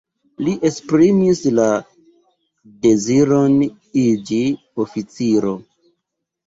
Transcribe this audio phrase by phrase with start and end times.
[0.45, 1.67] Li esprimis la
[2.87, 3.61] deziron
[4.07, 4.43] iĝi
[4.87, 5.57] oficiro.